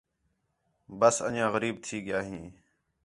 [0.99, 2.45] بس انڄیاں غریب تھی ڳِیا ہیں